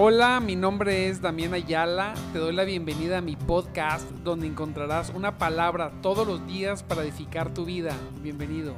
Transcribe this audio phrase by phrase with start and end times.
[0.00, 2.14] Hola, mi nombre es Damián Ayala.
[2.32, 7.02] Te doy la bienvenida a mi podcast donde encontrarás una palabra todos los días para
[7.02, 7.96] edificar tu vida.
[8.22, 8.76] Bienvenido.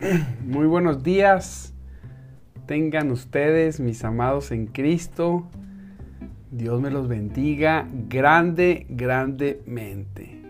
[0.46, 1.74] Muy buenos días.
[2.64, 5.46] Tengan ustedes, mis amados en Cristo.
[6.50, 10.41] Dios me los bendiga grande, grandemente.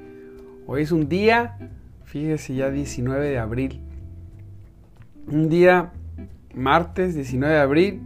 [0.64, 1.58] Hoy es un día,
[2.04, 3.80] fíjese ya 19 de abril.
[5.26, 5.90] Un día,
[6.54, 8.02] martes 19 de abril,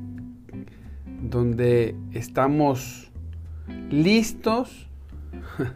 [1.21, 3.13] donde estamos
[3.91, 4.89] listos,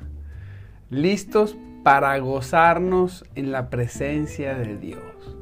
[0.91, 5.37] listos para gozarnos en la presencia de Dios.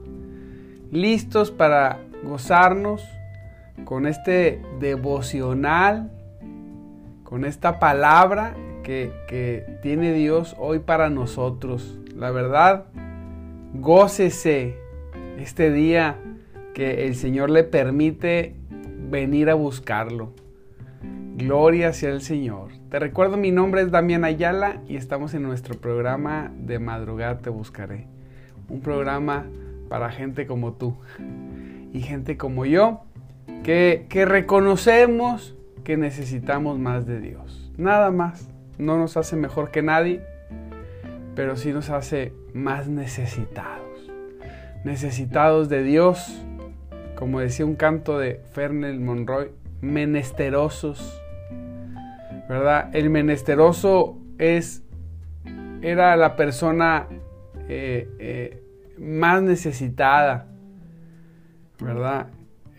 [0.90, 3.04] Listos para gozarnos
[3.84, 6.10] con este devocional,
[7.22, 8.56] con esta palabra
[8.88, 11.98] que, tiene Dios hoy para nosotros.
[12.16, 12.86] La verdad,
[13.74, 14.76] gócese
[15.38, 16.16] este día
[16.72, 18.56] que el Señor le permite
[19.10, 20.32] venir a buscarlo.
[21.36, 22.70] Gloria sea el Señor.
[22.90, 27.50] Te recuerdo, mi nombre es Damián Ayala y estamos en nuestro programa de Madrugada Te
[27.50, 28.06] Buscaré.
[28.70, 29.44] Un programa
[29.90, 30.96] para gente como tú
[31.92, 33.02] y gente como yo
[33.62, 37.70] que, que reconocemos que necesitamos más de Dios.
[37.76, 38.47] Nada más
[38.78, 40.22] no nos hace mejor que nadie,
[41.34, 44.10] pero sí nos hace más necesitados.
[44.84, 46.42] Necesitados de Dios,
[47.16, 51.20] como decía un canto de Fernel Monroy, menesterosos.
[52.48, 52.90] ¿Verdad?
[52.94, 54.82] El menesteroso es,
[55.82, 57.06] era la persona
[57.68, 58.62] eh, eh,
[58.98, 60.46] más necesitada,
[61.78, 62.28] ¿verdad?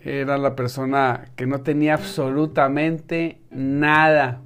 [0.04, 4.42] Era la persona que no tenía absolutamente nada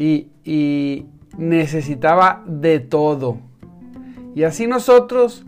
[0.00, 1.06] y,
[1.36, 3.38] necesitaba de todo.
[4.34, 5.46] Y así nosotros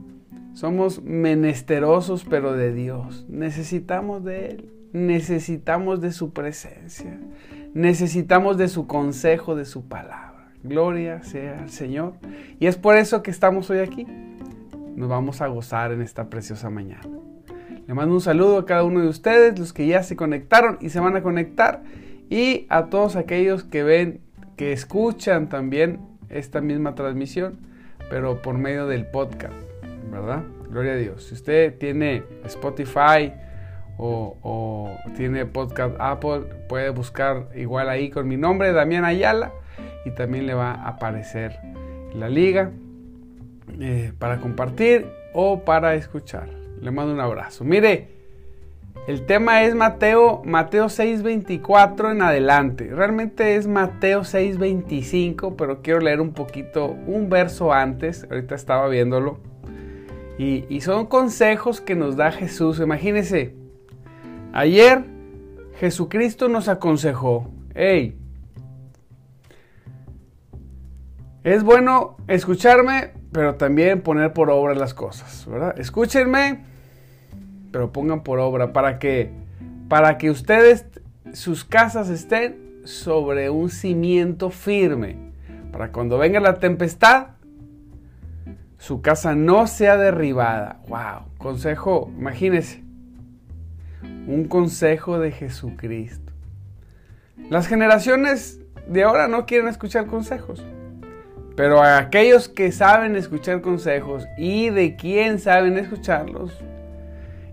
[0.53, 3.27] somos menesterosos, pero de Dios.
[3.29, 4.73] Necesitamos de Él.
[4.93, 7.19] Necesitamos de su presencia.
[7.75, 10.53] Necesitamos de su consejo, de su palabra.
[10.63, 12.15] Gloria sea al Señor.
[12.61, 14.07] Y es por eso que estamos hoy aquí.
[14.95, 17.09] Nos vamos a gozar en esta preciosa mañana.
[17.87, 20.91] Le mando un saludo a cada uno de ustedes, los que ya se conectaron y
[20.91, 21.83] se van a conectar,
[22.31, 24.21] y a todos aquellos que ven
[24.57, 27.59] que escuchan también esta misma transmisión,
[28.11, 29.55] pero por medio del podcast,
[30.11, 30.43] ¿verdad?
[30.71, 31.25] Gloria a Dios.
[31.25, 33.33] Si usted tiene Spotify
[33.99, 39.53] o, tiene podcast Apple, puede buscar igual ahí con mi nombre, Damián Ayala,
[40.05, 41.59] y también le va a aparecer
[42.15, 42.71] la liga
[43.81, 46.49] eh, para compartir o para escuchar.
[46.81, 47.65] Le mando un abrazo.
[47.65, 48.22] Mire,
[49.09, 52.89] el tema es Mateo, Mateo 6:24 en adelante.
[52.93, 58.27] Realmente es Mateo 6:25, pero quiero leer un poquito, un verso antes.
[58.31, 59.41] Ahorita estaba viéndolo.
[60.39, 62.81] Y, son consejos que nos da Jesús.
[62.81, 63.55] Imagínense,
[64.53, 65.05] ayer
[65.79, 68.19] Jesucristo nos aconsejó, hey,
[71.45, 75.79] es bueno escucharme, pero también poner por obra las cosas, ¿verdad?
[75.79, 76.72] Escúchenme
[77.73, 79.33] pero pongan por obra para que
[79.89, 80.87] para que ustedes
[81.33, 85.33] sus casas estén sobre un cimiento firme,
[85.73, 87.33] para cuando venga la tempestad
[88.83, 90.81] su casa no sea derribada.
[90.89, 92.83] Wow, consejo, imagínense.
[94.27, 96.33] Un consejo de Jesucristo.
[97.49, 98.59] Las generaciones
[98.89, 100.67] de ahora no quieren escuchar consejos.
[101.55, 106.53] Pero a aquellos que saben escuchar consejos y de quién saben escucharlos,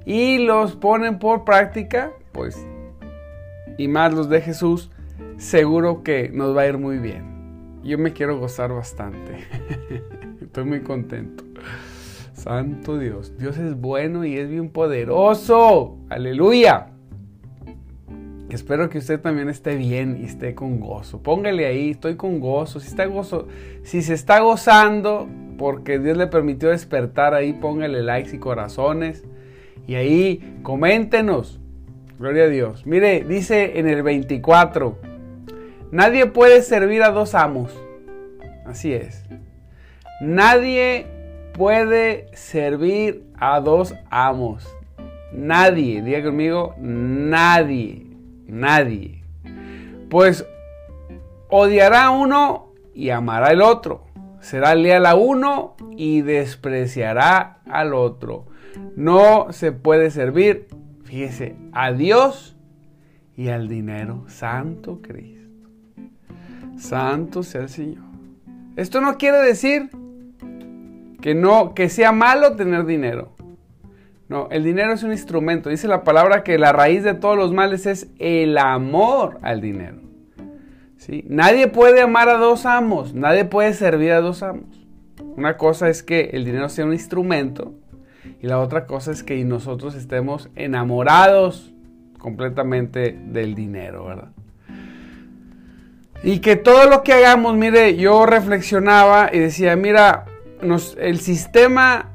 [0.10, 2.58] y los ponen por práctica, pues,
[3.78, 4.90] y más los de Jesús,
[5.38, 7.80] seguro que nos va a ir muy bien.
[7.84, 9.46] Yo me quiero gozar bastante.
[10.42, 11.44] Estoy muy contento.
[12.34, 16.00] Santo Dios, Dios es bueno y es bien poderoso.
[16.10, 16.88] Aleluya.
[18.50, 21.22] Espero que usted también esté bien y esté con gozo.
[21.22, 22.80] Póngale ahí, estoy con gozo.
[22.80, 23.48] Si está gozo,
[23.84, 25.30] si se está gozando
[25.60, 29.24] porque Dios le permitió despertar ahí, póngale likes y corazones.
[29.90, 31.60] Y ahí coméntenos.
[32.20, 32.86] Gloria a Dios.
[32.86, 35.00] Mire, dice en el 24,
[35.90, 37.76] nadie puede servir a dos amos.
[38.68, 39.26] Así es.
[40.22, 41.08] Nadie
[41.54, 44.72] puede servir a dos amos.
[45.34, 48.06] Nadie, diga conmigo, nadie,
[48.46, 49.24] nadie.
[50.08, 50.46] Pues
[51.50, 54.04] odiará a uno y amará al otro.
[54.40, 58.49] Será leal a uno y despreciará al otro.
[58.96, 60.68] No se puede servir,
[61.04, 62.58] fíjese, a Dios
[63.36, 64.26] y al dinero.
[64.28, 65.70] Santo Cristo.
[66.78, 68.04] Santo sea el Señor.
[68.76, 69.90] Esto no quiere decir
[71.22, 73.36] que no, que sea malo tener dinero.
[74.30, 75.70] No, el dinero es un instrumento.
[75.70, 79.98] Dice la palabra que la raíz de todos los males es el amor al dinero.
[80.98, 81.26] ¿Sí?
[81.28, 84.86] Nadie puede amar a dos amos, nadie puede servir a dos amos.
[85.36, 87.74] Una cosa es que el dinero sea un instrumento
[88.42, 91.74] y la otra cosa es que nosotros estemos enamorados
[92.18, 94.30] completamente del dinero, ¿verdad?
[96.24, 100.26] Y que todo lo que hagamos, mire, yo reflexionaba y decía, mira,
[100.98, 102.10] el sistema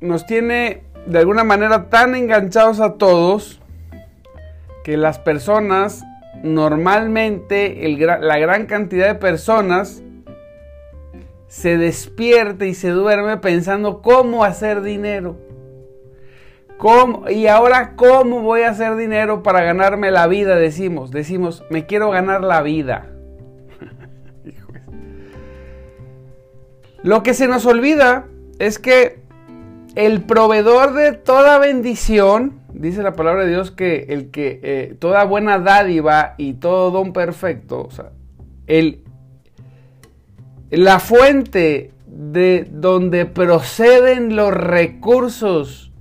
[0.00, 3.60] nos tiene de alguna manera tan enganchados a todos
[4.84, 6.04] que las personas,
[6.42, 10.02] normalmente la gran cantidad de personas,
[11.48, 15.36] se despierta y se duerme pensando cómo hacer dinero.
[16.76, 17.28] ¿Cómo?
[17.28, 20.54] Y ahora, ¿cómo voy a hacer dinero para ganarme la vida?
[20.54, 23.06] Decimos, decimos, me quiero ganar la vida.
[27.02, 28.26] Lo que se nos olvida
[28.60, 29.18] es que
[29.96, 35.24] el proveedor de toda bendición, dice la palabra de Dios que el que eh, toda
[35.24, 38.12] buena dádiva y todo don perfecto, o sea,
[38.68, 39.02] el,
[40.70, 45.92] la fuente de donde proceden los recursos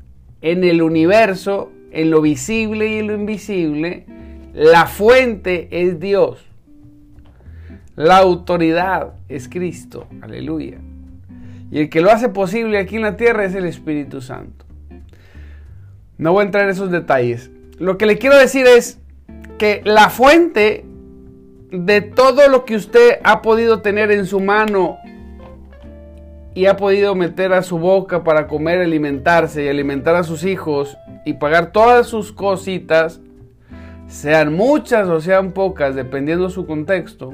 [0.42, 4.06] en el universo, en lo visible y en lo invisible,
[4.54, 6.46] la fuente es Dios.
[7.96, 10.08] La autoridad es Cristo.
[10.22, 10.78] Aleluya.
[11.72, 14.66] Y el que lo hace posible aquí en la tierra es el Espíritu Santo.
[16.18, 17.52] No voy a entrar en esos detalles.
[17.80, 19.00] Lo que le quiero decir es
[19.58, 20.86] que la fuente
[21.72, 24.98] de todo lo que usted ha podido tener en su mano
[26.54, 30.98] y ha podido meter a su boca para comer, alimentarse y alimentar a sus hijos
[31.26, 33.22] y pagar todas sus cositas,
[34.08, 37.34] sean muchas o sean pocas, dependiendo su contexto,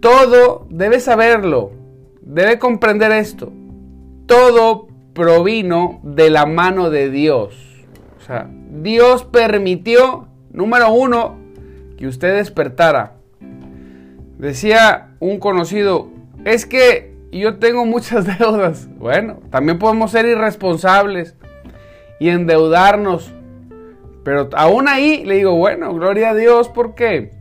[0.00, 1.70] todo debe saberlo,
[2.20, 3.52] debe comprender esto.
[4.26, 7.56] Todo provino de la mano de Dios.
[8.18, 11.43] O sea, Dios permitió, número uno,
[11.96, 13.14] que usted despertara.
[14.38, 16.10] Decía un conocido,
[16.44, 18.88] es que yo tengo muchas deudas.
[18.96, 21.36] Bueno, también podemos ser irresponsables
[22.18, 23.32] y endeudarnos.
[24.24, 27.32] Pero aún ahí le digo, bueno, gloria a Dios, ¿por qué?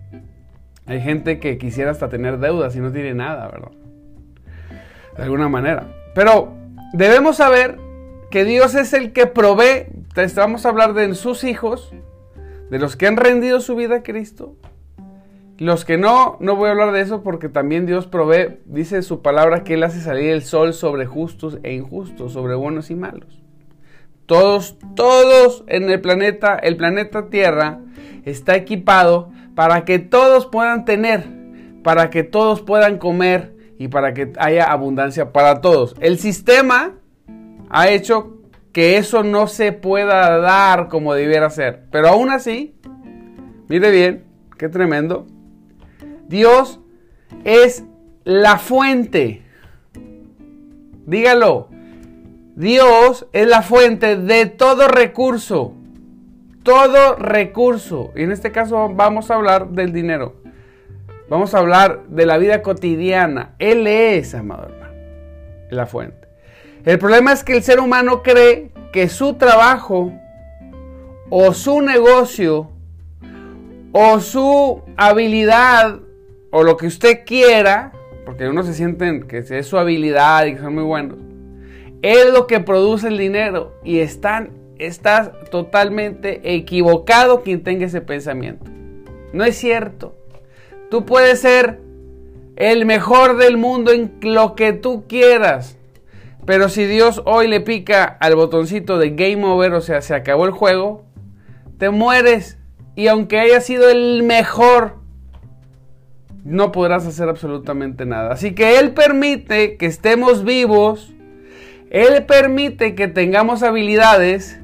[0.86, 3.72] Hay gente que quisiera hasta tener deudas y no tiene nada, ¿verdad?
[5.16, 5.88] De alguna manera.
[6.14, 6.54] Pero
[6.92, 7.78] debemos saber
[8.30, 9.88] que Dios es el que provee.
[10.36, 11.94] Vamos a hablar de sus hijos,
[12.74, 14.56] de los que han rendido su vida a Cristo.
[15.60, 19.22] Los que no, no voy a hablar de eso porque también Dios provee, dice su
[19.22, 23.44] palabra que Él hace salir el sol sobre justos e injustos, sobre buenos y malos.
[24.26, 27.80] Todos, todos en el planeta, el planeta Tierra
[28.26, 31.26] está equipado para que todos puedan tener,
[31.84, 35.96] para que todos puedan comer y para que haya abundancia para todos.
[36.00, 36.94] El sistema
[37.70, 38.40] ha hecho
[38.74, 41.84] que eso no se pueda dar como debiera ser.
[41.92, 42.76] Pero aún así,
[43.70, 44.26] mire bien,
[44.58, 45.28] qué tremendo.
[46.28, 46.82] Dios
[47.46, 47.86] es
[48.24, 49.44] la fuente.
[51.06, 51.70] Dígalo.
[52.56, 55.76] Dios es la fuente de todo recurso
[56.64, 58.12] todo recurso.
[58.16, 60.36] Y en este caso vamos a hablar del dinero.
[61.30, 63.54] Vamos a hablar de la vida cotidiana.
[63.60, 64.94] Él es, amado hermano,
[65.70, 66.28] la fuente.
[66.86, 70.12] El problema es que el ser humano cree que su trabajo
[71.30, 72.70] o su negocio
[73.92, 76.00] o su habilidad
[76.52, 77.94] o lo que usted quiera,
[78.26, 81.18] porque uno se siente que es su habilidad y que son muy buenos,
[82.02, 88.66] es lo que produce el dinero y están estás totalmente equivocado quien tenga ese pensamiento.
[89.32, 90.16] No es cierto.
[90.90, 91.80] Tú puedes ser
[92.56, 95.78] el mejor del mundo en lo que tú quieras.
[96.46, 100.46] Pero si Dios hoy le pica al botoncito de Game Over, o sea, se acabó
[100.46, 101.06] el juego,
[101.78, 102.58] te mueres.
[102.96, 104.98] Y aunque haya sido el mejor,
[106.44, 108.32] no podrás hacer absolutamente nada.
[108.32, 111.14] Así que Él permite que estemos vivos.
[111.90, 114.60] Él permite que tengamos habilidades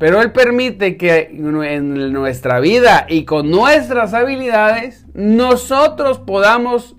[0.00, 6.96] pero Él permite que en nuestra vida y con nuestras habilidades nosotros podamos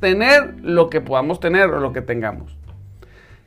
[0.00, 2.55] tener lo que podamos tener o lo que tengamos.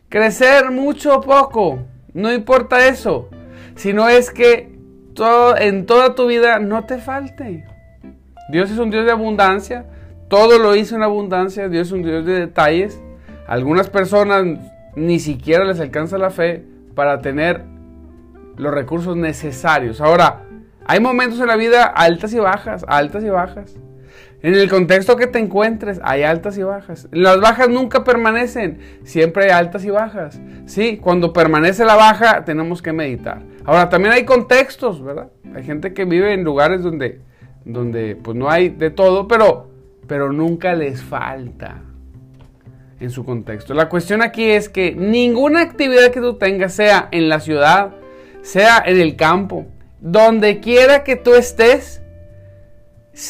[0.10, 1.80] Crecer mucho o poco,
[2.16, 3.30] no importa eso,
[3.76, 4.76] sino es que
[5.14, 7.64] todo, en toda tu vida no te falte.
[8.52, 9.86] Dios es un Dios de abundancia,
[10.28, 13.00] todo lo hizo en abundancia, Dios es un Dios de detalles.
[13.46, 14.46] algunas personas
[14.96, 17.62] ni siquiera les alcanza la fe para tener
[18.58, 20.02] los recursos necesarios.
[20.02, 20.42] Ahora,
[20.86, 23.76] hay momentos en la vida altas y bajas, altas y bajas.
[24.42, 27.10] En el contexto que te encuentres, hay altas y bajas.
[27.12, 30.40] Las bajas nunca permanecen, siempre hay altas y bajas.
[30.66, 33.42] Sí, cuando permanece la baja, tenemos que meditar.
[33.66, 35.30] Ahora, también hay contextos, ¿verdad?
[35.54, 37.20] Hay gente que vive en lugares donde,
[37.66, 39.70] donde pues no hay de todo, pero,
[40.08, 41.82] pero nunca les falta
[43.00, 43.74] en su contexto.
[43.74, 47.92] La cuestión aquí es que ninguna actividad que tú tengas, sea en la ciudad,
[48.42, 49.66] sea en el campo,
[50.02, 52.02] donde quiera que tú estés,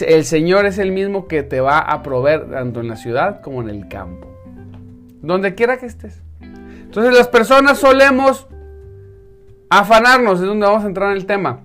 [0.02, 3.62] el Señor es el mismo que te va a proveer tanto en la ciudad como
[3.62, 4.28] en el campo.
[5.22, 6.22] Donde quiera que estés.
[6.42, 8.48] Entonces las personas solemos
[9.70, 11.62] afanarnos, es donde vamos a entrar en el tema.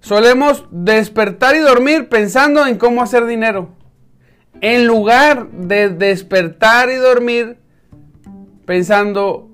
[0.00, 3.70] Solemos despertar y dormir pensando en cómo hacer dinero.
[4.60, 7.58] En lugar de despertar y dormir
[8.64, 9.50] pensando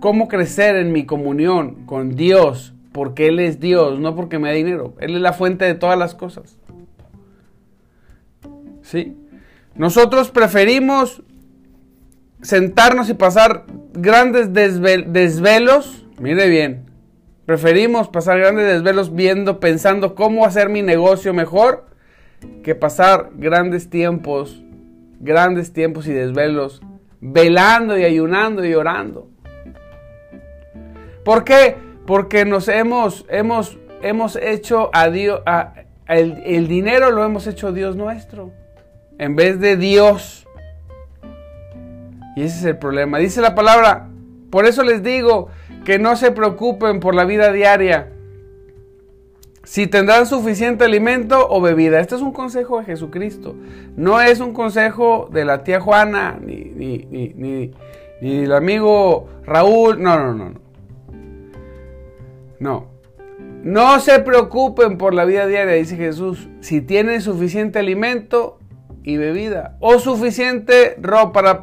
[0.00, 4.54] cómo crecer en mi comunión con Dios, porque Él es Dios, no porque me da
[4.54, 4.94] dinero.
[5.00, 6.58] Él es la fuente de todas las cosas.
[8.82, 9.16] ¿Sí?
[9.74, 11.22] Nosotros preferimos
[12.42, 16.06] sentarnos y pasar grandes desvelos.
[16.18, 16.90] Mire bien,
[17.46, 21.86] preferimos pasar grandes desvelos viendo, pensando cómo hacer mi negocio mejor,
[22.62, 24.62] que pasar grandes tiempos,
[25.20, 26.82] grandes tiempos y desvelos,
[27.20, 29.28] velando y ayunando y orando.
[31.24, 31.76] ¿Por qué?
[32.06, 35.40] Porque nos hemos, hemos, hemos hecho a Dios,
[36.08, 38.50] el, el dinero lo hemos hecho Dios nuestro,
[39.18, 40.46] en vez de Dios.
[42.34, 43.18] Y ese es el problema.
[43.18, 44.08] Dice la palabra,
[44.50, 45.48] por eso les digo
[45.84, 48.08] que no se preocupen por la vida diaria,
[49.64, 52.00] si tendrán suficiente alimento o bebida.
[52.00, 53.54] Este es un consejo de Jesucristo.
[53.96, 56.98] No es un consejo de la tía Juana, ni, ni,
[57.36, 57.72] ni,
[58.20, 60.02] ni el amigo Raúl.
[60.02, 60.60] No, no, no, no.
[62.62, 62.86] No.
[63.64, 66.48] No se preocupen por la vida diaria, dice Jesús.
[66.60, 68.60] Si tienen suficiente alimento
[69.02, 71.60] y bebida o suficiente ropa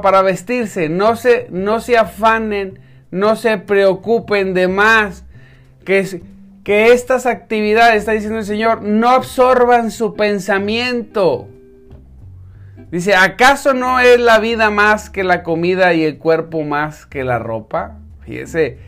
[0.00, 2.78] para, vestirse, no se, no se afanen,
[3.10, 5.24] no se preocupen de más.
[5.84, 6.22] Que,
[6.62, 11.48] que estas actividades, está diciendo el Señor, no absorban su pensamiento.
[12.92, 17.24] Dice, ¿acaso no es la vida más que la comida y el cuerpo más que
[17.24, 17.98] la ropa?
[18.20, 18.78] Fíjese,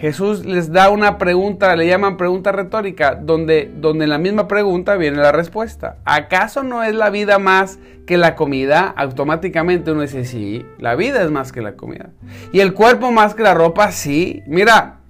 [0.00, 4.96] Jesús les da una pregunta, le llaman pregunta retórica, donde, donde en la misma pregunta
[4.96, 5.98] viene la respuesta.
[6.06, 8.94] ¿Acaso no es la vida más que la comida?
[8.96, 12.08] Automáticamente uno dice, sí, la vida es más que la comida.
[12.50, 13.92] ¿Y el cuerpo más que la ropa?
[13.92, 14.42] Sí.
[14.46, 15.00] Mira,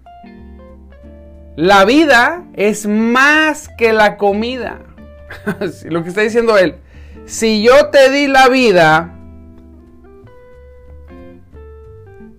[1.55, 4.81] la vida es más que la comida.
[5.85, 6.75] Lo que está diciendo él,
[7.27, 9.17] si yo te di la vida,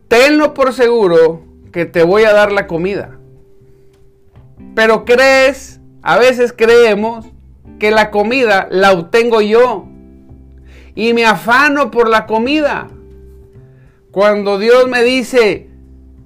[0.09, 3.17] tenlo por seguro que te voy a dar la comida.
[4.75, 7.25] Pero crees, a veces creemos
[7.79, 9.87] que la comida la obtengo yo.
[10.95, 12.87] Y me afano por la comida.
[14.11, 15.69] Cuando Dios me dice,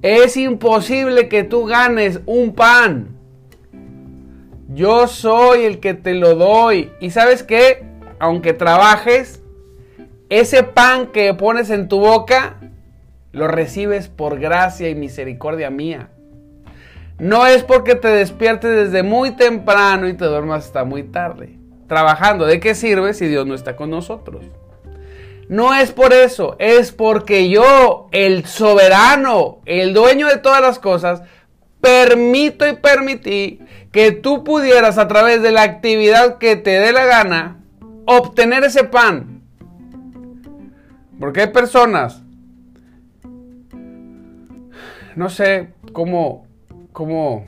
[0.02, 3.16] es imposible que tú ganes un pan.
[4.70, 6.92] Yo soy el que te lo doy.
[7.00, 7.86] Y sabes qué?
[8.20, 9.42] Aunque trabajes,
[10.30, 12.58] ese pan que pones en tu boca
[13.36, 16.08] lo recibes por gracia y misericordia mía.
[17.20, 21.60] No es porque te despiertes desde muy temprano y te duermas hasta muy tarde.
[21.90, 24.46] Trabajando, ¿de qué sirve si Dios no está con nosotros?
[25.50, 31.22] No es por eso, es porque yo, el soberano, el dueño de todas las cosas,
[31.82, 33.60] permito y permití
[33.92, 37.60] que tú pudieras a través de la actividad que te dé la gana
[38.06, 39.42] obtener ese pan.
[41.20, 42.25] Porque hay personas
[45.16, 46.46] no sé cómo,
[46.92, 47.46] cómo,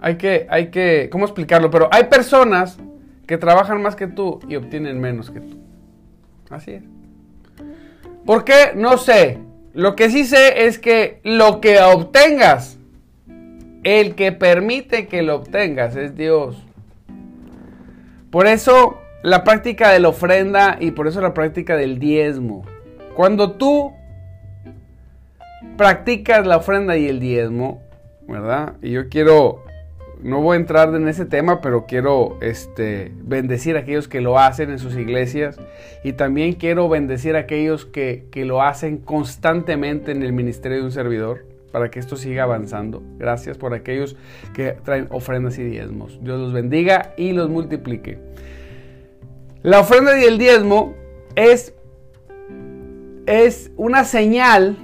[0.00, 2.78] hay que, hay que, cómo explicarlo, pero hay personas
[3.26, 5.58] que trabajan más que tú y obtienen menos que tú.
[6.50, 6.82] Así es.
[8.24, 8.72] ¿Por qué?
[8.74, 9.38] No sé.
[9.72, 12.78] Lo que sí sé es que lo que obtengas,
[13.82, 16.62] el que permite que lo obtengas es Dios.
[18.30, 22.64] Por eso la práctica de la ofrenda y por eso la práctica del diezmo.
[23.14, 23.92] Cuando tú
[25.76, 27.82] practicas la ofrenda y el diezmo,
[28.28, 28.74] ¿verdad?
[28.82, 29.64] Y yo quiero,
[30.22, 34.38] no voy a entrar en ese tema, pero quiero este, bendecir a aquellos que lo
[34.38, 35.58] hacen en sus iglesias
[36.02, 40.84] y también quiero bendecir a aquellos que, que lo hacen constantemente en el ministerio de
[40.84, 43.02] un servidor para que esto siga avanzando.
[43.18, 44.16] Gracias por aquellos
[44.54, 46.20] que traen ofrendas y diezmos.
[46.22, 48.18] Dios los bendiga y los multiplique.
[49.64, 50.94] La ofrenda y el diezmo
[51.34, 51.74] es,
[53.26, 54.76] es una señal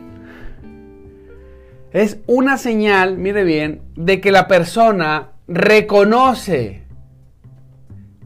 [1.92, 6.84] es una señal, mire bien, de que la persona reconoce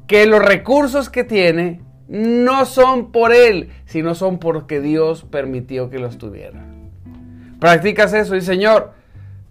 [0.07, 5.99] que los recursos que tiene no son por él, sino son porque Dios permitió que
[5.99, 6.61] los tuviera.
[7.59, 8.93] Practicas eso y Señor,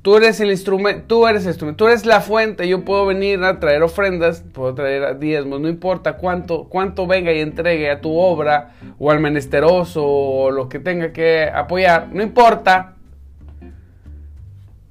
[0.03, 3.43] tú eres el instrumento, tú eres el instrumento, tú eres la fuente, yo puedo venir
[3.43, 8.15] a traer ofrendas, puedo traer diezmos, no importa cuánto, cuánto venga y entregue a tu
[8.15, 12.93] obra o al menesteroso o lo que tenga que apoyar, no importa.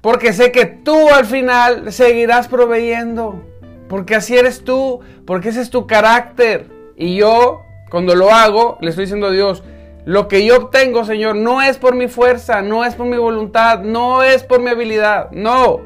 [0.03, 3.41] Porque sé que tú al final seguirás proveyendo.
[3.87, 6.67] Porque así eres tú, porque ese es tu carácter.
[6.97, 9.63] Y yo, cuando lo hago, le estoy diciendo a Dios,
[10.03, 13.79] lo que yo obtengo, Señor, no es por mi fuerza, no es por mi voluntad,
[13.79, 15.79] no es por mi habilidad, no,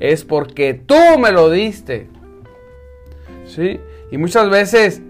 [0.00, 2.08] es porque tú me lo diste.
[3.44, 3.78] ¿Sí?
[4.10, 5.02] Y muchas veces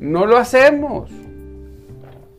[0.00, 1.08] no lo hacemos.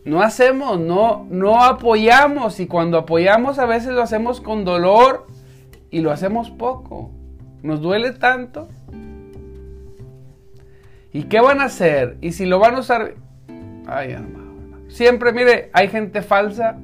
[0.03, 5.25] No hacemos, no, no apoyamos y cuando apoyamos a veces lo hacemos con dolor
[5.89, 7.11] y lo hacemos poco.
[7.63, 8.67] Nos duele tanto.
[11.13, 12.17] ¿Y qué van a hacer?
[12.21, 13.15] Y si lo van a usar...
[13.87, 14.17] Ay.
[14.87, 16.77] Siempre, mire, hay gente falsa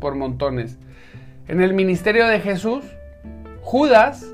[0.00, 0.78] por montones.
[1.48, 2.84] En el ministerio de Jesús,
[3.62, 4.26] Judas,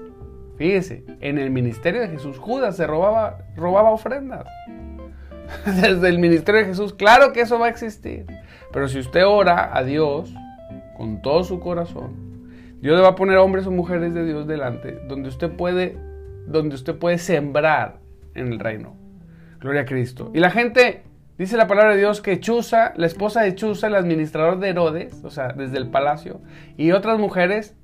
[0.57, 4.47] fíjese, en el ministerio de Jesús, Judas se robaba, robaba ofrendas.
[5.65, 8.27] Desde el ministerio de Jesús, claro que eso va a existir.
[8.73, 10.33] Pero si usted ora a Dios
[10.97, 12.26] con todo su corazón,
[12.87, 15.99] Dios le va a poner hombres o mujeres de Dios delante, donde usted puede,
[16.47, 17.99] donde usted puede sembrar
[18.35, 18.97] en el reino.
[19.59, 20.31] Gloria a Cristo.
[20.33, 21.03] Y la gente
[21.39, 25.23] Dice la palabra de Dios que Chuza, la esposa de Chuza, el administrador de Herodes,
[25.23, 26.41] o sea, desde el palacio,
[26.79, 27.77] y otras mujeres,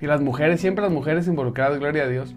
[0.00, 2.34] y las mujeres, siempre las mujeres involucradas, gloria a Dios,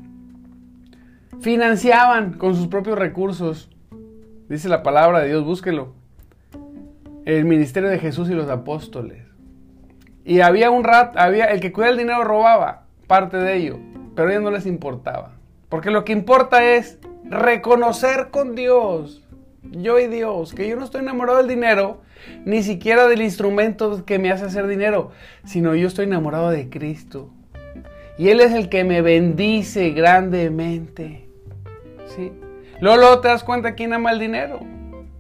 [1.39, 3.69] financiaban con sus propios recursos,
[4.49, 5.93] dice la palabra de Dios, búsquelo,
[7.23, 9.34] el ministerio de Jesús y los apóstoles.
[10.25, 13.77] Y había un rat, había el que cuida el dinero robaba parte de ello,
[14.15, 15.33] pero a ellos no les importaba.
[15.69, 19.23] Porque lo que importa es reconocer con Dios,
[19.61, 22.01] yo y Dios, que yo no estoy enamorado del dinero,
[22.43, 25.11] ni siquiera del instrumento que me hace hacer dinero,
[25.43, 27.29] sino yo estoy enamorado de Cristo.
[28.17, 31.27] Y Él es el que me bendice grandemente.
[32.07, 32.31] ¿Sí?
[32.79, 34.59] Luego, te das cuenta quién ama el dinero.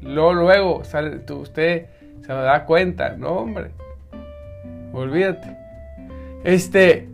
[0.01, 1.87] Luego, luego sale, usted
[2.21, 3.71] se da cuenta, no hombre.
[4.95, 5.57] Olvídate.
[6.43, 7.09] Este,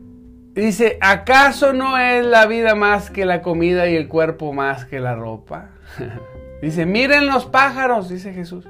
[0.54, 5.00] Dice, ¿acaso no es la vida más que la comida y el cuerpo más que
[5.00, 5.70] la ropa?
[6.62, 8.68] dice, miren los pájaros, dice Jesús.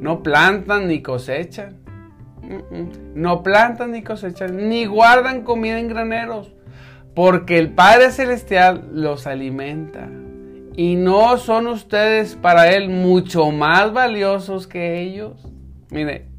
[0.00, 1.78] No plantan ni cosechan.
[3.14, 6.52] No plantan ni cosechan, ni guardan comida en graneros,
[7.14, 10.08] porque el Padre Celestial los alimenta.
[10.74, 15.46] Y no son ustedes para Él mucho más valiosos que ellos.
[15.90, 16.29] Mire,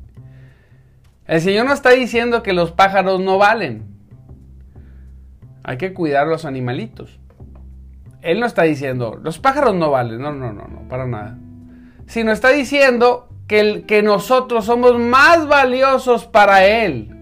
[1.31, 3.85] el Señor no está diciendo que los pájaros no valen.
[5.63, 7.21] Hay que cuidar los animalitos.
[8.21, 11.37] Él no está diciendo, los pájaros no valen, no, no, no, no, para nada.
[12.05, 17.15] Sino está diciendo que, que nosotros somos más valiosos para Él.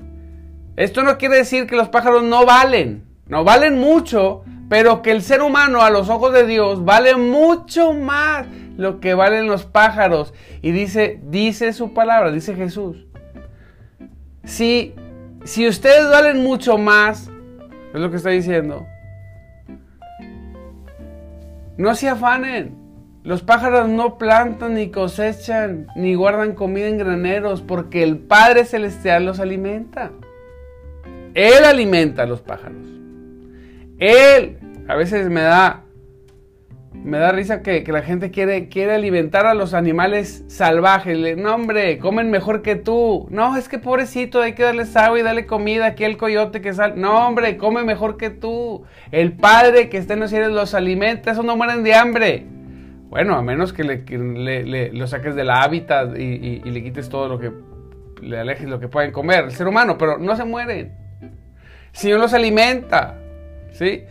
[0.76, 5.22] Esto no quiere decir que los pájaros no valen, no valen mucho, pero que el
[5.22, 10.34] ser humano a los ojos de Dios vale mucho más lo que valen los pájaros.
[10.64, 13.06] Y dice, dice su palabra, dice Jesús.
[14.50, 14.96] Si,
[15.44, 17.30] si ustedes valen mucho más,
[17.94, 18.88] es lo que está diciendo.
[21.78, 22.76] No se afanen.
[23.24, 29.24] Los pájaros no plantan ni cosechan ni guardan comida en graneros porque el Padre Celestial
[29.24, 30.10] los alimenta.
[31.36, 32.88] Él alimenta a los pájaros.
[34.00, 34.58] Él,
[34.88, 35.84] a veces me da
[36.92, 41.38] me da risa que, la gente quiere, alimentar a los animales salvajes.
[41.38, 43.28] No, hombre, comen mejor que tú.
[43.30, 45.88] No, es que pobrecito, hay que darles agua y darle comida.
[45.88, 46.96] Aquí el coyote que sale.
[46.96, 48.84] No, hombre, come mejor que tú.
[49.12, 51.32] El padre que está en los cielos los alimenta.
[51.32, 52.46] Esos no mueren de hambre.
[53.10, 57.40] Bueno, a menos que le, lo saques de la hábitat y, le quites todo lo
[57.40, 57.52] que.
[58.22, 59.46] Le alejes lo que pueden comer.
[59.46, 60.92] El ser humano, pero no se mueren.
[61.22, 61.32] El
[61.94, 63.16] Señor los alimenta.
[63.74, 64.04] ¿Sí?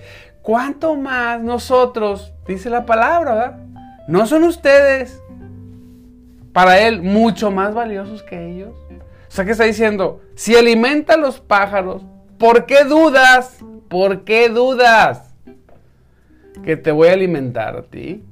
[0.43, 3.59] ¿Cuánto más nosotros, dice la palabra, ¿verdad?
[4.09, 5.23] ¿No son ustedes
[6.53, 8.75] para Él mucho más valiosos que ellos?
[9.29, 12.03] O sea, que está diciendo, si alimenta a los pájaros,
[12.39, 13.63] ¿por qué dudas?
[13.89, 15.35] ¿Por qué dudas
[16.65, 18.25] que te voy a alimentar a ti?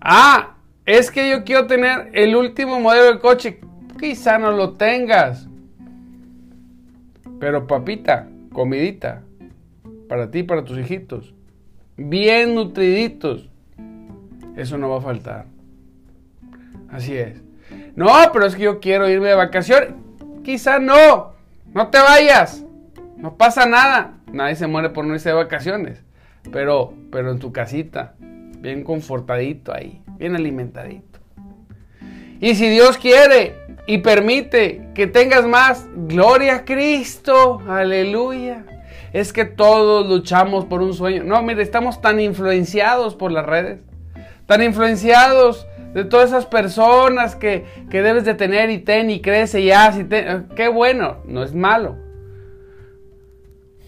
[0.00, 3.60] Ah, es que yo quiero tener el último modelo de coche.
[3.98, 5.46] Quizá no lo tengas.
[7.38, 8.26] Pero papita,
[8.60, 9.22] comidita,
[10.06, 11.32] para ti, para tus hijitos,
[11.96, 13.48] bien nutriditos,
[14.54, 15.46] eso no va a faltar.
[16.90, 17.40] Así es.
[17.96, 19.94] No, pero es que yo quiero irme de vacaciones.
[20.44, 21.32] Quizá no.
[21.72, 22.62] No te vayas.
[23.16, 24.18] No pasa nada.
[24.30, 26.04] Nadie se muere por no irse de vacaciones.
[26.52, 31.18] Pero, pero en tu casita, bien confortadito ahí, bien alimentadito.
[32.40, 33.54] Y si Dios quiere
[33.90, 38.64] y permite que tengas más, gloria a Cristo, aleluya.
[39.12, 41.24] Es que todos luchamos por un sueño.
[41.24, 43.80] No, mire, estamos tan influenciados por las redes,
[44.46, 49.72] tan influenciados de todas esas personas que, debes de tener y ten y crece y
[49.72, 50.04] haz y.
[50.54, 51.96] Qué bueno, no es malo.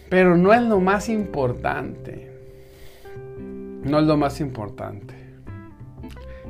[0.09, 2.29] Pero no es lo más importante.
[3.85, 5.15] No es lo más importante.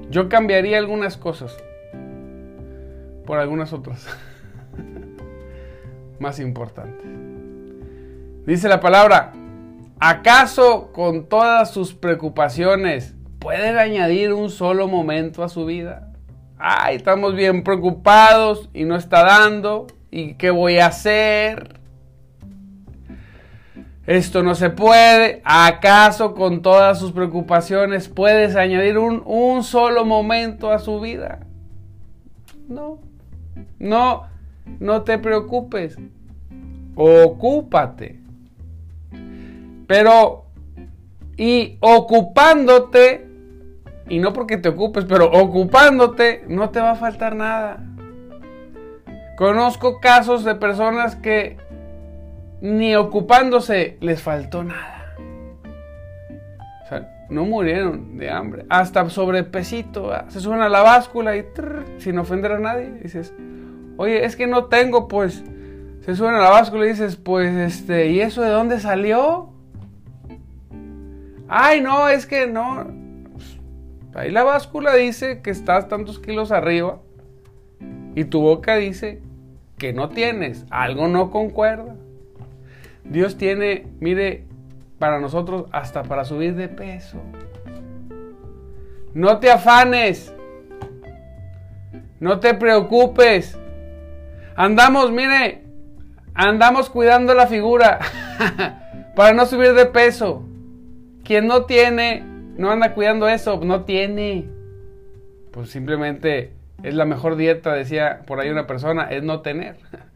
[0.08, 1.54] Yo cambiaría algunas cosas
[3.32, 4.06] por algunas otras
[6.20, 7.06] más importantes.
[8.44, 9.32] Dice la palabra,
[9.98, 16.12] ¿acaso con todas sus preocupaciones pueden añadir un solo momento a su vida?
[16.58, 19.86] Ay, estamos bien preocupados y no está dando.
[20.10, 21.80] ¿Y qué voy a hacer?
[24.06, 25.40] Esto no se puede.
[25.46, 31.46] ¿Acaso con todas sus preocupaciones puedes añadir un, un solo momento a su vida?
[32.68, 33.10] No.
[33.78, 34.26] No,
[34.80, 35.98] no te preocupes.
[36.94, 38.20] Ocúpate.
[39.86, 40.46] Pero,
[41.36, 43.26] y ocupándote,
[44.08, 47.80] y no porque te ocupes, pero ocupándote, no te va a faltar nada.
[49.36, 51.56] Conozco casos de personas que
[52.60, 55.16] ni ocupándose les faltó nada.
[56.84, 58.66] O sea, no murieron de hambre.
[58.68, 60.12] Hasta sobrepesito.
[60.28, 61.44] Se suben a la báscula y
[61.98, 62.92] sin ofender a nadie.
[63.02, 63.34] Dices,
[63.96, 65.42] oye, es que no tengo, pues.
[66.02, 69.50] Se suben a la báscula y dices, pues, este, ¿y eso de dónde salió?
[71.48, 72.86] Ay, no, es que no.
[74.14, 77.00] Ahí la báscula dice que estás tantos kilos arriba
[78.14, 79.22] y tu boca dice
[79.78, 81.96] que no tienes, algo no concuerda.
[83.04, 84.44] Dios tiene, mire,
[85.02, 87.20] para nosotros hasta para subir de peso.
[89.14, 90.32] No te afanes,
[92.20, 93.58] no te preocupes.
[94.54, 95.64] Andamos, mire,
[96.34, 97.98] andamos cuidando la figura
[99.16, 100.44] para no subir de peso.
[101.24, 102.22] Quien no tiene,
[102.56, 104.48] no anda cuidando eso, no tiene.
[105.50, 106.52] Pues simplemente
[106.84, 109.78] es la mejor dieta, decía por ahí una persona, es no tener.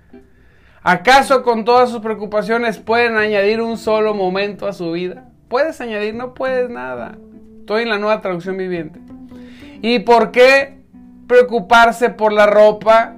[0.89, 5.25] ¿Acaso con todas sus preocupaciones pueden añadir un solo momento a su vida?
[5.49, 7.19] Puedes añadir, no puedes nada.
[7.59, 9.01] Estoy en la nueva traducción viviente.
[9.83, 10.79] ¿Y por qué
[11.27, 13.17] preocuparse por la ropa?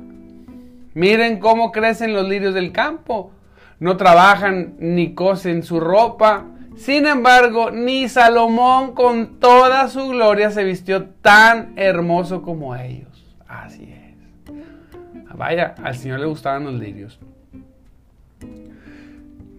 [0.94, 3.32] Miren cómo crecen los lirios del campo.
[3.80, 6.46] No trabajan ni cosen su ropa.
[6.74, 13.26] Sin embargo, ni Salomón con toda su gloria se vistió tan hermoso como ellos.
[13.46, 15.36] Así es.
[15.36, 17.20] Vaya, al Señor le gustaban los lirios.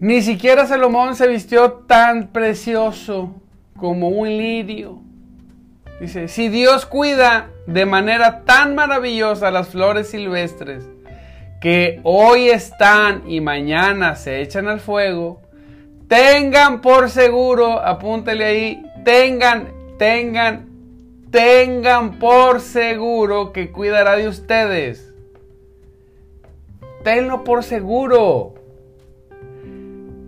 [0.00, 3.34] Ni siquiera Salomón se vistió tan precioso
[3.76, 4.98] como un lirio.
[6.00, 10.84] Dice, si Dios cuida de manera tan maravillosa las flores silvestres,
[11.60, 15.42] que hoy están y mañana se echan al fuego,
[16.10, 20.68] Tengan por seguro, apúntele ahí, tengan, tengan,
[21.30, 25.14] tengan por seguro que cuidará de ustedes.
[27.04, 28.54] Tenlo por seguro.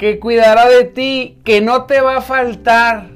[0.03, 3.11] Que cuidará de ti, que no te va a faltar.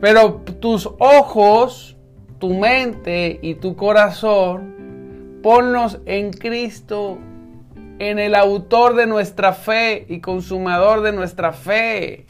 [0.00, 1.98] Pero tus ojos,
[2.38, 7.18] tu mente y tu corazón, ponlos en Cristo
[7.98, 12.24] en el autor de nuestra fe y consumador de nuestra fe.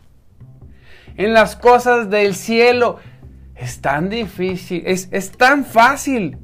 [1.17, 2.97] En las cosas del cielo.
[3.55, 6.37] Es tan difícil, es, tan fácil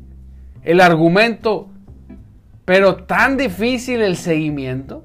[0.62, 1.68] el argumento,
[2.64, 5.04] pero tan difícil el seguimiento.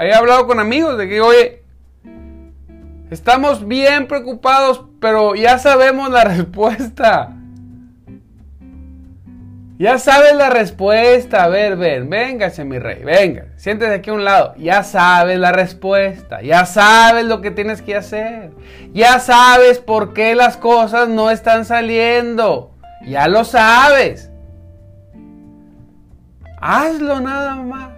[0.00, 1.62] He hablado con amigos de que, oye,
[3.10, 7.32] estamos bien preocupados, pero ya sabemos la respuesta.
[9.76, 11.42] Ya sabes la respuesta.
[11.42, 14.54] A ver, ven, véngase mi rey, venga, siéntese aquí a un lado.
[14.56, 18.52] Ya sabes la respuesta, ya sabes lo que tienes que hacer.
[18.92, 22.70] Ya sabes por qué las cosas no están saliendo.
[23.04, 24.30] Ya lo sabes.
[26.60, 27.90] Hazlo nada más.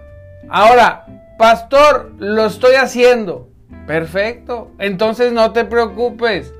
[0.49, 1.05] Ahora,
[1.37, 3.49] pastor, lo estoy haciendo.
[3.85, 4.71] Perfecto.
[4.79, 6.53] Entonces no te preocupes.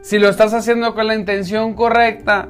[0.00, 2.48] Si lo estás haciendo con la intención correcta,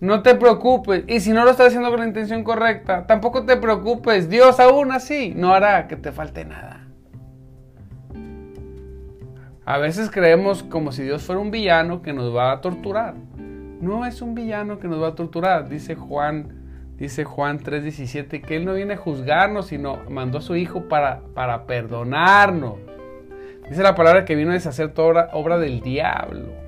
[0.00, 1.04] no te preocupes.
[1.06, 4.28] Y si no lo estás haciendo con la intención correcta, tampoco te preocupes.
[4.28, 6.88] Dios aún así no hará que te falte nada.
[9.64, 13.14] A veces creemos como si Dios fuera un villano que nos va a torturar.
[13.80, 15.68] No es un villano que nos va a torturar.
[15.68, 16.63] Dice Juan
[16.98, 21.22] Dice Juan 3:17 que Él no viene a juzgarnos, sino mandó a su Hijo para,
[21.34, 22.76] para perdonarnos.
[23.68, 26.64] Dice la palabra que vino a deshacer toda obra, del diablo.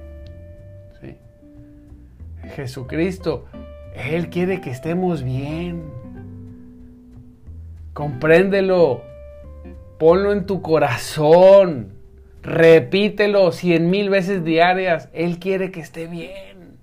[2.54, 3.46] Jesucristo,
[3.94, 5.82] Él quiere que estemos bien.
[7.92, 9.02] Compréndelo.
[9.98, 11.94] Ponlo en tu corazón.
[12.42, 15.08] Repítelo cien mil veces diarias.
[15.12, 16.78] Él quiere que esté bien.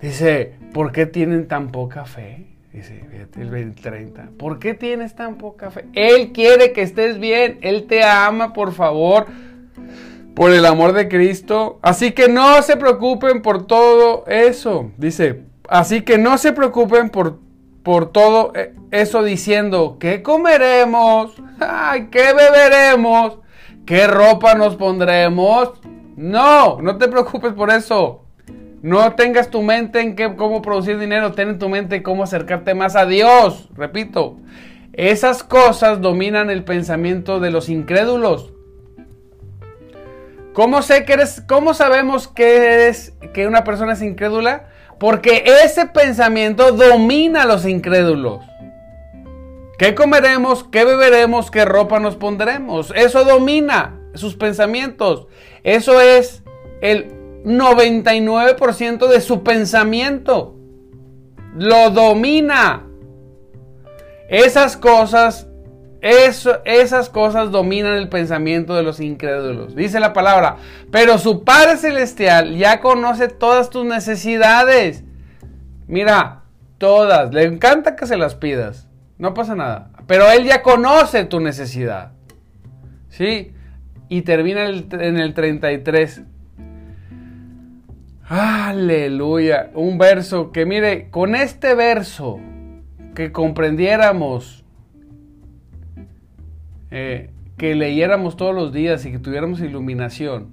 [0.00, 2.48] Dice, ¿por qué tienen tan poca fe?
[2.70, 3.02] Dice,
[3.38, 4.28] el 2030.
[4.38, 5.86] ¿Por qué tienes tan poca fe?
[5.94, 7.58] Él quiere que estés bien.
[7.62, 9.24] Él te ama, por favor.
[10.34, 11.78] Por el amor de Cristo.
[11.80, 14.90] Así que no se preocupen por todo eso.
[14.98, 17.38] Dice, así que no se preocupen por,
[17.82, 21.32] por todo eh, eso diciendo, ¿qué comeremos?
[22.10, 23.38] ¿Qué beberemos?
[23.86, 25.72] ¿Qué ropa nos pondremos?
[26.16, 28.25] No, no te preocupes por eso.
[28.82, 32.74] No tengas tu mente en qué, cómo producir dinero, ten en tu mente cómo acercarte
[32.74, 33.68] más a Dios.
[33.74, 34.38] Repito,
[34.92, 38.52] esas cosas dominan el pensamiento de los incrédulos.
[40.52, 44.68] ¿Cómo, sé que eres, ¿Cómo sabemos que, eres, que una persona es incrédula?
[44.98, 48.42] Porque ese pensamiento domina a los incrédulos.
[49.78, 50.64] ¿Qué comeremos?
[50.64, 51.50] ¿Qué beberemos?
[51.50, 52.90] ¿Qué ropa nos pondremos?
[52.96, 55.26] Eso domina sus pensamientos.
[55.62, 56.42] Eso es
[56.80, 57.15] el
[57.46, 60.56] 99% de su pensamiento.
[61.56, 62.82] Lo domina.
[64.28, 65.48] Esas cosas,
[66.02, 69.76] esas cosas dominan el pensamiento de los incrédulos.
[69.76, 70.56] Dice la palabra,
[70.90, 75.04] pero su Padre Celestial ya conoce todas tus necesidades.
[75.86, 76.42] Mira,
[76.78, 77.32] todas.
[77.32, 78.88] Le encanta que se las pidas.
[79.18, 79.92] No pasa nada.
[80.08, 82.10] Pero Él ya conoce tu necesidad.
[83.08, 83.52] ¿Sí?
[84.08, 86.22] Y termina en el 33.
[88.28, 89.70] Aleluya.
[89.74, 92.40] Un verso que mire, con este verso
[93.14, 94.64] que comprendiéramos,
[96.90, 100.48] eh, que leyéramos todos los días y que tuviéramos iluminación,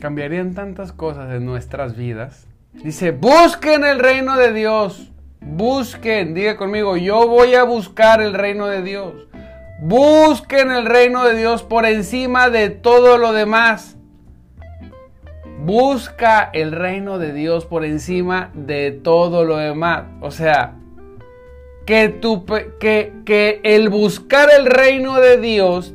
[0.00, 2.46] cambiarían tantas cosas en nuestras vidas.
[2.74, 5.12] Dice, busquen el reino de Dios.
[5.40, 9.28] Busquen, diga conmigo, yo voy a buscar el reino de Dios.
[9.80, 13.96] Busquen el reino de Dios por encima de todo lo demás.
[15.64, 20.04] Busca el reino de Dios por encima de todo lo demás.
[20.20, 20.76] O sea,
[21.86, 25.94] que, tu, que, que el buscar el reino de Dios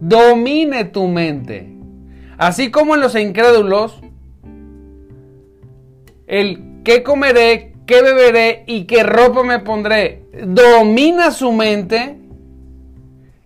[0.00, 1.72] domine tu mente.
[2.36, 4.00] Así como en los incrédulos,
[6.26, 12.16] el qué comeré, qué beberé y qué ropa me pondré domina su mente.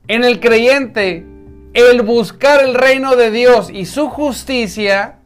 [0.09, 1.25] En el creyente,
[1.75, 5.21] el buscar el reino de Dios y su justicia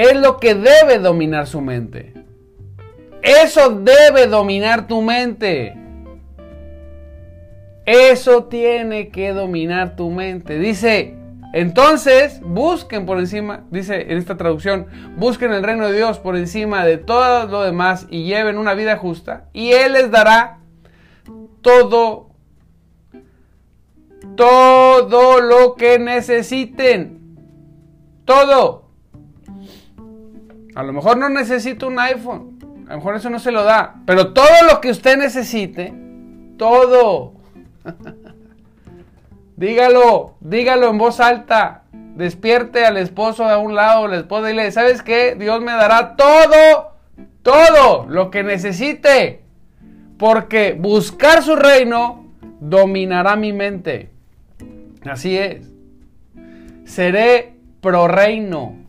[0.00, 2.14] es lo que debe dominar su mente.
[3.22, 5.76] Eso debe dominar tu mente.
[7.84, 10.58] Eso tiene que dominar tu mente.
[10.58, 11.16] Dice,
[11.52, 14.86] entonces busquen por encima, dice en esta traducción,
[15.16, 18.96] busquen el reino de Dios por encima de todo lo demás y lleven una vida
[18.96, 20.60] justa y Él les dará
[21.60, 22.30] todo,
[24.34, 27.18] todo lo que necesiten.
[28.24, 28.79] Todo.
[30.74, 32.58] A lo mejor no necesita un iPhone.
[32.88, 33.96] A lo mejor eso no se lo da.
[34.06, 35.92] Pero todo lo que usted necesite,
[36.56, 37.34] todo.
[39.56, 41.84] dígalo, dígalo en voz alta.
[41.92, 45.36] Despierte al esposo de un lado, la esposa, dile, ¿sabes qué?
[45.36, 46.94] Dios me dará todo,
[47.42, 49.42] todo lo que necesite.
[50.18, 52.26] Porque buscar su reino
[52.60, 54.10] dominará mi mente.
[55.08, 55.66] Así es.
[56.84, 58.80] Seré pro reino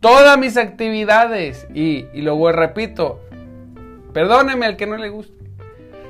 [0.00, 3.20] todas mis actividades, y, y lo repito,
[4.12, 5.32] perdóneme al que no le guste,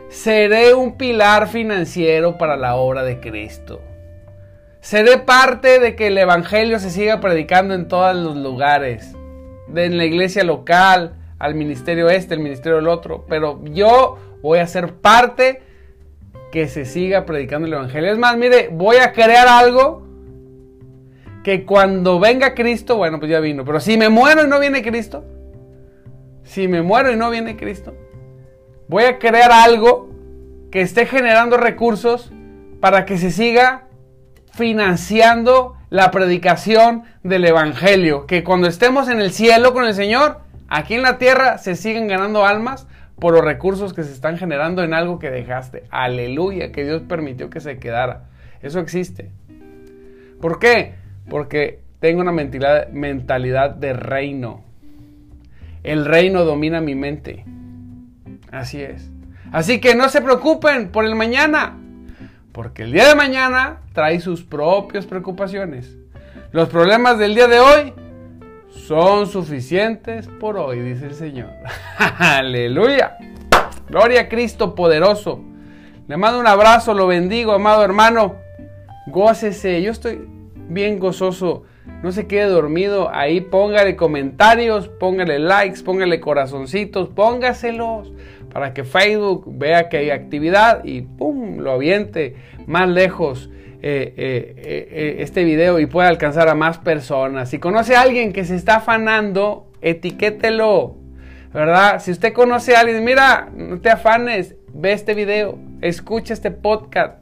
[0.08, 3.80] seré un pilar financiero para la obra de Cristo.
[4.80, 9.16] Seré parte de que el Evangelio se siga predicando en todos los lugares,
[9.74, 14.66] en la iglesia local, al ministerio este, el ministerio del otro, pero yo voy a
[14.66, 15.60] ser parte
[16.52, 18.12] que se siga predicando el Evangelio.
[18.12, 20.05] Es más, mire, voy a crear algo
[21.46, 24.82] que cuando venga Cristo, bueno, pues ya vino, pero si me muero y no viene
[24.82, 25.24] Cristo,
[26.42, 27.94] si me muero y no viene Cristo,
[28.88, 30.10] voy a crear algo
[30.72, 32.32] que esté generando recursos
[32.80, 33.86] para que se siga
[34.54, 38.26] financiando la predicación del Evangelio.
[38.26, 42.08] Que cuando estemos en el cielo con el Señor, aquí en la tierra se siguen
[42.08, 42.88] ganando almas
[43.20, 45.84] por los recursos que se están generando en algo que dejaste.
[45.90, 48.30] Aleluya, que Dios permitió que se quedara.
[48.62, 49.30] Eso existe.
[50.40, 51.05] ¿Por qué?
[51.28, 54.64] Porque tengo una mentalidad, de reino.
[55.82, 57.44] el reino domina mi mente.
[58.50, 59.10] Así es.
[59.52, 61.76] Así que no se preocupen por el mañana,
[62.52, 65.96] porque el día de mañana trae sus propias preocupaciones.
[66.52, 67.92] Los problemas del día de hoy
[68.70, 71.50] son suficientes por hoy, dice el Señor.
[72.18, 73.16] Aleluya.
[73.88, 75.42] Gloria a Cristo poderoso.
[76.08, 78.36] Le mando un abrazo, lo bendigo, amado hermano.
[79.06, 79.82] Gócese.
[79.82, 80.35] Yo estoy
[80.68, 81.64] bien gozoso.
[82.02, 83.10] No se quede dormido.
[83.12, 88.12] Ahí póngale comentarios, póngale likes, póngale corazoncitos, póngaselos
[88.56, 91.58] para que Facebook vea que hay actividad y ¡pum!
[91.58, 93.50] lo aviente más lejos
[93.82, 97.50] eh, eh, eh, este video y pueda alcanzar a más personas.
[97.50, 100.96] Si conoce a alguien que se está afanando, etiquételo,
[101.52, 102.00] ¿verdad?
[102.00, 107.18] Si usted conoce a alguien, mira, no te afanes, ve este video, escucha este podcast,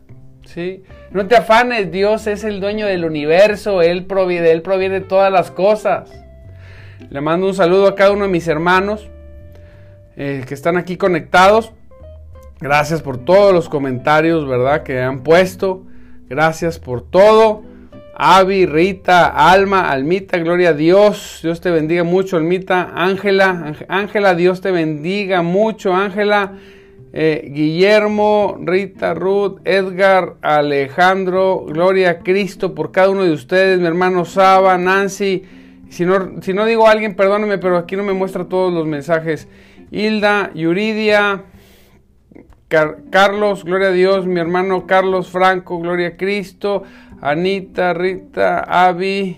[0.46, 0.82] ¿sí?
[1.10, 5.50] No te afanes, Dios es el dueño del universo, Él proviene, Él de todas las
[5.50, 6.12] cosas.
[7.10, 9.08] Le mando un saludo a cada uno de mis hermanos
[10.16, 11.72] eh, que están aquí conectados.
[12.60, 14.82] Gracias por todos los comentarios, ¿verdad?
[14.82, 15.82] Que han puesto.
[16.28, 17.62] Gracias por todo.
[18.16, 21.40] Avi, Rita, Alma, Almita, gloria a Dios.
[21.42, 22.92] Dios te bendiga mucho, Almita.
[22.94, 26.52] Ángela, Ángela, Dios te bendiga mucho, Ángela.
[27.16, 33.86] Eh, Guillermo, Rita, Ruth, Edgar, Alejandro, gloria a Cristo por cada uno de ustedes, mi
[33.86, 35.44] hermano Saba, Nancy.
[35.90, 38.84] Si no, si no digo a alguien, perdóneme, pero aquí no me muestra todos los
[38.84, 39.46] mensajes.
[39.92, 41.44] Hilda, Yuridia,
[43.10, 46.82] Carlos, gloria a Dios, mi hermano Carlos Franco, gloria a Cristo,
[47.20, 49.36] Anita, Rita, Avi,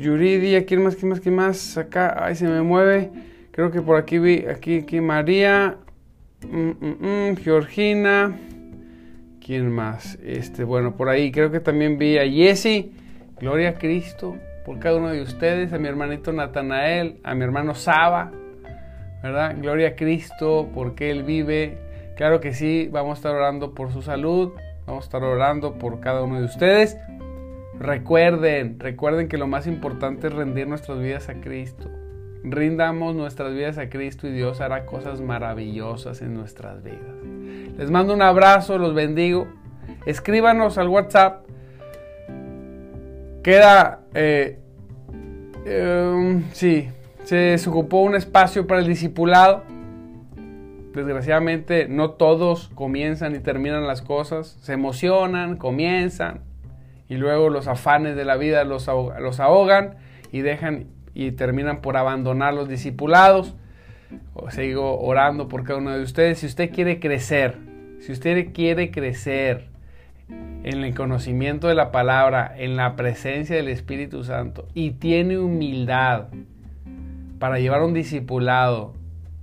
[0.00, 1.78] Yuridia, ¿quién más, quién más, quién más?
[1.78, 3.12] Acá, ahí se me mueve.
[3.52, 5.76] Creo que por aquí vi, aquí, aquí María,
[6.50, 8.36] mm, mm, mm, Georgina,
[9.44, 10.18] ¿quién más?
[10.24, 12.86] Este, bueno, por ahí creo que también vi a Jesse,
[13.38, 17.74] gloria a Cristo, por cada uno de ustedes, a mi hermanito Natanael, a mi hermano
[17.74, 18.32] Saba,
[19.22, 19.56] ¿verdad?
[19.60, 21.78] Gloria a Cristo, porque Él vive.
[22.16, 24.52] Claro que sí, vamos a estar orando por su salud,
[24.86, 26.96] vamos a estar orando por cada uno de ustedes.
[27.78, 31.90] Recuerden, recuerden que lo más importante es rendir nuestras vidas a Cristo.
[32.44, 37.16] Rindamos nuestras vidas a Cristo y Dios hará cosas maravillosas en nuestras vidas.
[37.78, 39.48] Les mando un abrazo, los bendigo.
[40.04, 41.46] Escríbanos al WhatsApp.
[43.42, 44.58] Queda, eh,
[45.64, 46.90] eh, sí,
[47.24, 49.62] se ocupó un espacio para el discipulado.
[50.94, 54.58] Desgraciadamente no todos comienzan y terminan las cosas.
[54.60, 56.42] Se emocionan, comienzan
[57.08, 59.96] y luego los afanes de la vida los ahogan
[60.30, 63.54] y dejan y terminan por abandonar los discipulados.
[64.50, 66.38] Sigo orando por cada uno de ustedes.
[66.38, 67.56] Si usted quiere crecer,
[68.00, 69.68] si usted quiere crecer
[70.28, 76.26] en el conocimiento de la palabra, en la presencia del Espíritu Santo y tiene humildad,
[77.38, 78.94] para llevar un discipulado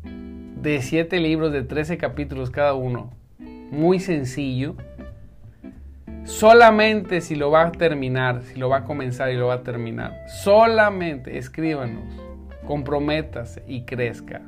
[0.04, 3.12] de siete libros de 13 capítulos cada uno,
[3.72, 4.76] muy sencillo,
[6.26, 9.64] solamente si lo va a terminar, si lo va a comenzar y lo va a
[9.64, 12.04] terminar, solamente escríbanos,
[12.66, 14.42] comprométase y crezca.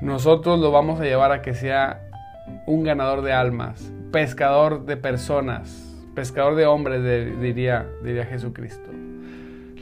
[0.00, 2.00] Nosotros lo vamos a llevar a que sea
[2.66, 7.02] un ganador de almas, pescador de personas, pescador de hombres,
[7.40, 8.90] diría, diría Jesucristo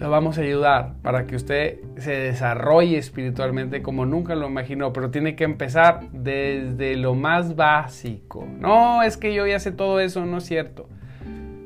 [0.01, 5.11] lo vamos a ayudar para que usted se desarrolle espiritualmente como nunca lo imaginó, pero
[5.11, 8.49] tiene que empezar desde lo más básico.
[8.59, 10.89] No, es que yo ya sé todo eso, no es cierto.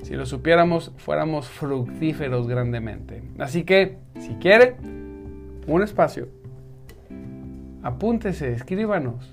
[0.02, 3.22] Si lo supiéramos, fuéramos fructíferos grandemente.
[3.38, 4.74] Así que, si quiere,
[5.68, 6.26] un espacio,
[7.84, 9.32] apúntese, escríbanos.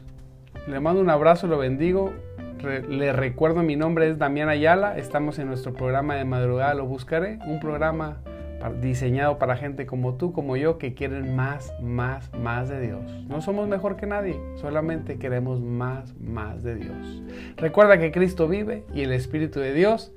[0.67, 2.13] Le mando un abrazo, lo bendigo.
[2.61, 4.95] le recuerdo, mi nombre es Damián Ayala.
[4.99, 7.39] Estamos en nuestro programa de madrugada, lo buscaré.
[7.47, 8.21] Un programa
[8.69, 13.25] diseñado para gente como tú, como yo, que quieren más, más, más de Dios.
[13.27, 17.23] No somos mejor que nadie, solamente queremos más, más de Dios.
[17.57, 20.13] Recuerda que Cristo vive y el Espíritu de Dios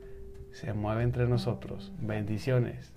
[0.52, 1.92] se mueve entre nosotros.
[2.00, 2.92] Bendiciones.